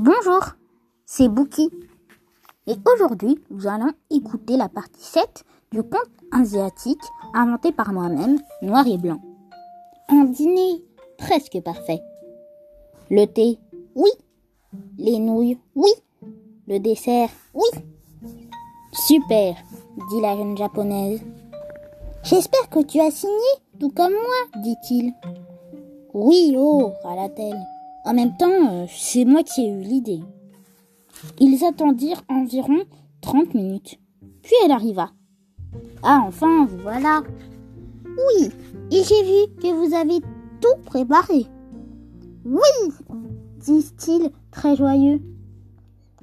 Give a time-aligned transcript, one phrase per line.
[0.00, 0.54] Bonjour,
[1.06, 1.72] c'est Bouki.
[2.68, 5.42] Et aujourd'hui, nous allons écouter la partie 7
[5.72, 7.02] du conte asiatique
[7.34, 9.20] inventé par moi-même, noir et blanc.
[10.08, 10.84] Un dîner
[11.18, 12.00] presque parfait.
[13.10, 13.58] Le thé,
[13.96, 14.10] oui.
[14.98, 15.90] Les nouilles, oui.
[16.68, 17.82] Le dessert, oui.
[18.92, 19.56] Super,
[20.10, 21.22] dit la jeune japonaise.
[22.22, 23.32] J'espère que tu as signé,
[23.80, 25.12] tout comme moi, dit-il.
[26.14, 27.66] Oui, oh, râla-t-elle.
[28.04, 30.20] En même temps, euh, c'est moi qui ai eu l'idée.
[31.40, 32.84] Ils attendirent environ
[33.20, 33.98] trente minutes.
[34.42, 35.10] Puis elle arriva.
[36.02, 37.22] Ah, enfin, voilà.
[38.04, 38.50] Oui,
[38.90, 40.20] et j'ai vu que vous avez
[40.60, 41.46] tout préparé.
[42.44, 42.92] Oui,
[43.60, 45.20] disent-ils très joyeux.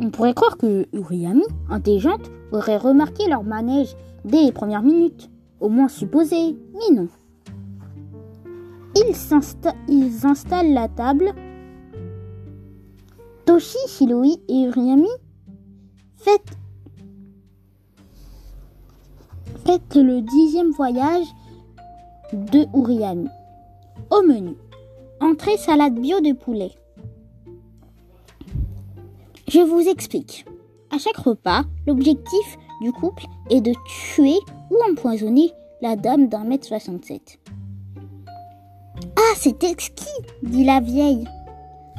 [0.00, 5.30] On pourrait croire que Uriami, intelligente, aurait remarqué leur manège dès les premières minutes.
[5.60, 7.08] Au moins supposé, mais non.
[9.88, 11.32] Ils, installent la table.
[13.52, 15.10] Toshi, Shiloi et Uriami
[16.16, 16.56] faites,
[19.66, 21.26] faites le dixième voyage
[22.32, 23.28] de Uriami.
[24.10, 24.56] Au menu,
[25.20, 26.70] entrée salade bio de poulet.
[29.48, 30.46] Je vous explique.
[30.90, 33.74] À chaque repas, l'objectif du couple est de
[34.14, 34.38] tuer
[34.70, 37.38] ou empoisonner la dame d'un mètre soixante-sept.
[39.14, 40.06] Ah, c'est exquis,
[40.42, 41.28] dit la vieille.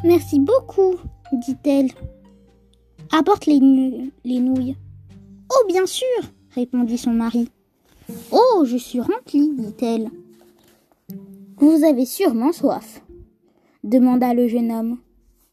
[0.04, 0.96] Merci beaucoup,
[1.34, 1.90] dit-elle.
[3.12, 3.60] Apporte les,
[4.24, 4.76] les nouilles.
[5.52, 6.06] Oh, bien sûr,
[6.52, 7.50] répondit son mari.
[8.32, 10.10] Oh, je suis remplie, dit-elle.
[11.58, 13.02] Vous avez sûrement soif,
[13.84, 14.98] demanda le jeune homme.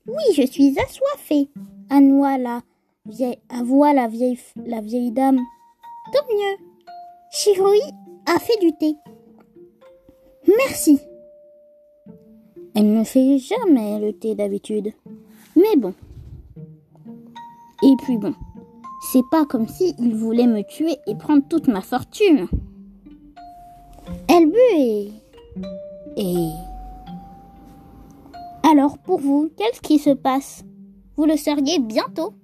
[0.07, 1.51] Oui, je suis assoiffée,
[1.89, 2.63] avoua la
[3.07, 5.39] vieille, la vieille, la vieille dame.
[6.13, 6.67] Tant mieux.
[7.31, 7.77] Shiroi
[8.27, 8.97] a fait du thé.
[10.57, 10.99] Merci,
[12.75, 14.93] elle ne fait jamais le thé d'habitude.
[15.57, 15.95] Mais bon.
[17.83, 18.35] Et puis bon,
[19.13, 22.47] c'est pas comme si il voulait me tuer et prendre toute ma fortune.
[24.29, 25.13] Elle but
[26.17, 26.49] et...
[28.71, 30.65] Alors pour vous, qu'est-ce qui se passe?
[31.17, 32.35] Vous le sauriez bientôt.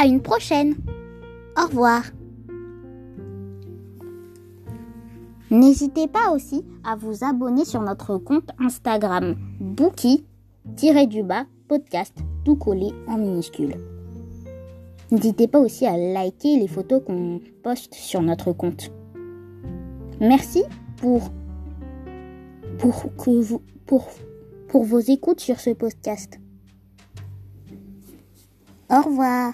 [0.00, 0.76] À une prochaine.
[1.58, 2.02] Au revoir.
[5.50, 9.34] N'hésitez pas aussi à vous abonner sur notre compte Instagram
[10.64, 13.76] Bookie-du-bas podcast tout collé en minuscule.
[15.10, 18.92] N'hésitez pas aussi à liker les photos qu'on poste sur notre compte.
[20.20, 20.62] Merci
[20.98, 21.30] pour,
[22.78, 24.08] pour, que vous, pour,
[24.68, 26.38] pour vos écoutes sur ce podcast.
[28.90, 29.52] Au revoir.